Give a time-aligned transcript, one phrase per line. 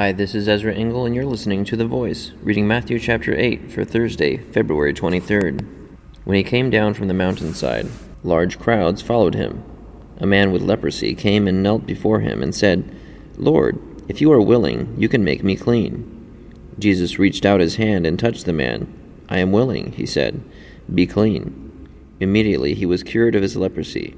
[0.00, 3.70] Hi, this is Ezra Engel, and you're listening to The Voice, reading Matthew chapter 8
[3.70, 5.62] for Thursday, February 23rd.
[6.24, 7.86] When he came down from the mountainside,
[8.24, 9.62] large crowds followed him.
[10.16, 12.98] A man with leprosy came and knelt before him and said,
[13.36, 13.78] Lord,
[14.08, 16.64] if you are willing, you can make me clean.
[16.78, 18.90] Jesus reached out his hand and touched the man.
[19.28, 20.42] I am willing, he said.
[20.94, 21.90] Be clean.
[22.20, 24.16] Immediately he was cured of his leprosy.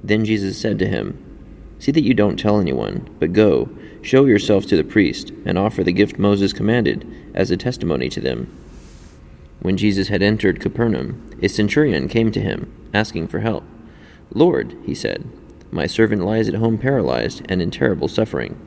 [0.00, 1.23] Then Jesus said to him,
[1.84, 3.68] See that you don't tell anyone, but go,
[4.00, 8.22] show yourself to the priest, and offer the gift Moses commanded as a testimony to
[8.22, 8.50] them.
[9.60, 13.64] When Jesus had entered Capernaum, a centurion came to him, asking for help.
[14.32, 15.28] Lord, he said,
[15.70, 18.58] my servant lies at home paralyzed and in terrible suffering.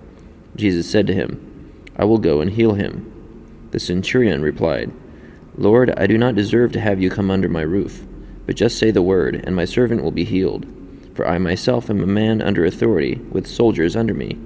[0.56, 3.12] Jesus said to him, I will go and heal him.
[3.72, 4.92] The centurion replied,
[5.58, 8.06] Lord, I do not deserve to have you come under my roof,
[8.46, 10.68] but just say the word, and my servant will be healed.
[11.18, 14.38] For I myself am a man under authority, with soldiers under me.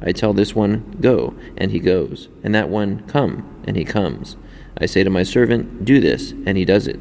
[0.00, 4.36] I tell this one, Go, and he goes, and that one, Come, and he comes.
[4.78, 7.00] I say to my servant, Do this, and he does it.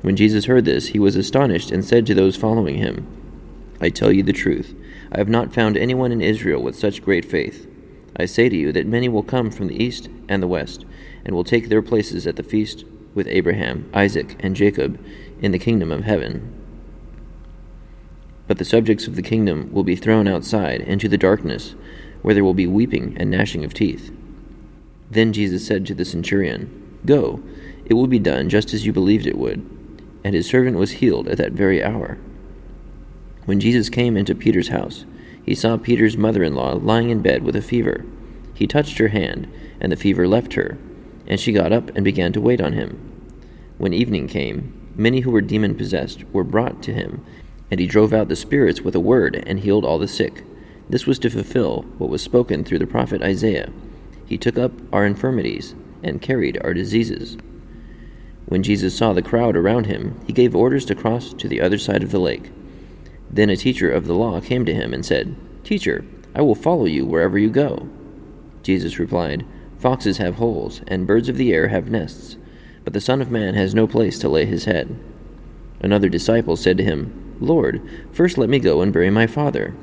[0.00, 3.06] When Jesus heard this, he was astonished, and said to those following him,
[3.82, 4.74] I tell you the truth,
[5.12, 7.68] I have not found anyone in Israel with such great faith.
[8.16, 10.86] I say to you that many will come from the east and the west,
[11.22, 14.98] and will take their places at the feast with Abraham, Isaac, and Jacob
[15.42, 16.63] in the kingdom of heaven.
[18.46, 21.74] But the subjects of the kingdom will be thrown outside into the darkness,
[22.22, 24.12] where there will be weeping and gnashing of teeth.
[25.10, 27.42] Then Jesus said to the centurion, Go,
[27.84, 29.58] it will be done just as you believed it would.
[30.24, 32.18] And his servant was healed at that very hour.
[33.44, 35.04] When Jesus came into Peter's house,
[35.44, 38.06] he saw Peter's mother in law lying in bed with a fever.
[38.54, 40.78] He touched her hand, and the fever left her,
[41.26, 42.98] and she got up and began to wait on him.
[43.76, 47.24] When evening came, many who were demon possessed were brought to him,
[47.70, 50.44] and he drove out the spirits with a word and healed all the sick.
[50.88, 53.72] This was to fulfill what was spoken through the prophet Isaiah.
[54.26, 57.36] He took up our infirmities and carried our diseases.
[58.46, 61.78] When Jesus saw the crowd around him, he gave orders to cross to the other
[61.78, 62.50] side of the lake.
[63.30, 66.04] Then a teacher of the law came to him and said, Teacher,
[66.34, 67.88] I will follow you wherever you go.
[68.62, 69.46] Jesus replied,
[69.78, 72.36] Foxes have holes, and birds of the air have nests,
[72.84, 74.98] but the Son of Man has no place to lay his head.
[75.80, 79.74] Another disciple said to him, Lord, first let me go and bury my father.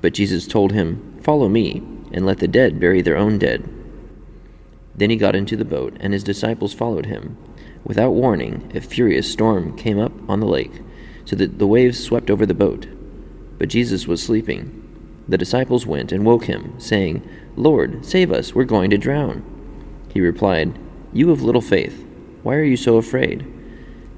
[0.00, 3.68] But Jesus told him, Follow me, and let the dead bury their own dead.
[4.94, 7.36] Then he got into the boat, and his disciples followed him.
[7.84, 10.82] Without warning, a furious storm came up on the lake,
[11.24, 12.86] so that the waves swept over the boat.
[13.58, 14.76] But Jesus was sleeping.
[15.28, 19.44] The disciples went and woke him, saying, Lord, save us, we're going to drown.
[20.12, 20.78] He replied,
[21.12, 22.04] You of little faith,
[22.42, 23.46] why are you so afraid?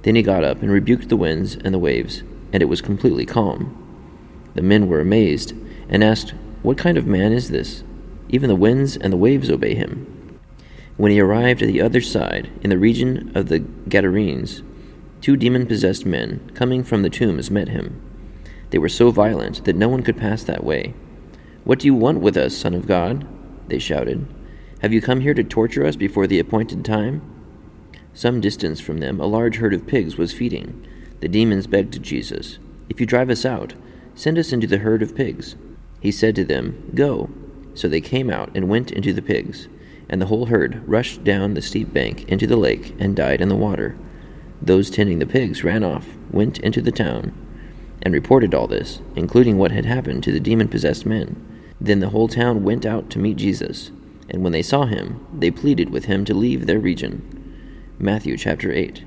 [0.03, 3.27] Then he got up and rebuked the winds and the waves and it was completely
[3.27, 3.79] calm.
[4.55, 5.55] The men were amazed
[5.89, 7.83] and asked, What kind of man is this?
[8.29, 10.39] Even the winds and the waves obey him.
[10.97, 14.63] When he arrived at the other side, in the region of the Gadarenes,
[15.21, 18.01] two demon possessed men, coming from the tombs, met him.
[18.71, 20.95] They were so violent that no one could pass that way.
[21.65, 23.27] What do you want with us, Son of God?
[23.69, 24.27] They shouted.
[24.81, 27.23] Have you come here to torture us before the appointed time?
[28.15, 30.87] Some distance from them, a large herd of pigs was feeding.
[31.23, 33.75] The demons begged Jesus, If you drive us out,
[34.17, 35.55] send us into the herd of pigs.
[36.01, 37.31] He said to them, Go.
[37.75, 39.69] So they came out and went into the pigs,
[40.09, 43.49] and the whole herd rushed down the steep bank into the lake and died in
[43.49, 43.97] the water.
[44.61, 47.33] Those tending the pigs ran off, went into the town,
[48.03, 51.37] and reported all this, including what had happened to the demon possessed men.
[51.81, 53.93] Then the whole town went out to meet Jesus,
[54.29, 57.95] and when they saw him, they pleaded with him to leave their region.
[58.01, 59.05] Matthew chapter 8.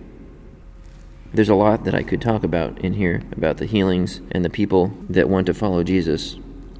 [1.33, 4.49] There's a lot that I could talk about in here about the healings and the
[4.49, 6.37] people that want to follow Jesus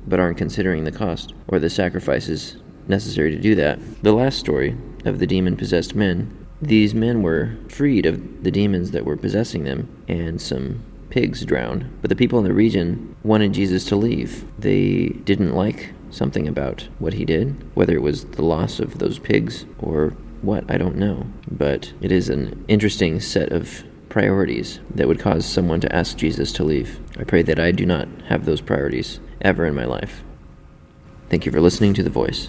[0.08, 2.58] but aren't considering the cost or the sacrifices
[2.88, 3.80] necessary to do that.
[4.04, 8.92] The last story of the demon possessed men, these men were freed of the demons
[8.92, 11.90] that were possessing them and some pigs drowned.
[12.02, 14.46] But the people in the region wanted Jesus to leave.
[14.60, 19.20] They didn't like something about what he did, whether it was the loss of those
[19.20, 20.10] pigs or
[20.42, 21.28] what, I don't know.
[21.50, 23.84] But it is an interesting set of
[24.16, 27.02] priorities that would cause someone to ask Jesus to leave.
[27.20, 30.24] I pray that I do not have those priorities ever in my life.
[31.30, 32.44] Thank you for listening to The Voice.